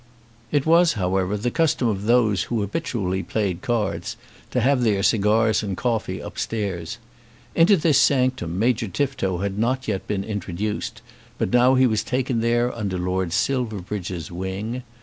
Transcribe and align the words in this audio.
It 0.51 0.65
was, 0.65 0.93
however, 0.93 1.37
the 1.37 1.51
custom 1.51 1.87
of 1.87 2.05
those 2.05 2.45
who 2.45 2.61
habitually 2.61 3.21
played 3.21 3.61
cards, 3.61 4.17
to 4.49 4.59
have 4.59 4.81
their 4.81 5.03
cigars 5.03 5.61
and 5.61 5.77
coffee 5.77 6.19
upstairs. 6.19 6.97
Into 7.53 7.77
this 7.77 7.99
sanctum 8.01 8.57
Major 8.57 8.87
Tifto 8.87 9.43
had 9.43 9.59
not 9.59 9.87
yet 9.87 10.07
been 10.07 10.23
introduced, 10.23 11.03
but 11.37 11.51
now 11.53 11.75
he 11.75 11.85
was 11.85 12.01
taken 12.01 12.41
there 12.41 12.73
under 12.75 12.97
Lord 12.97 13.31
Silverbridge's 13.31 14.31
wing. 14.31 14.81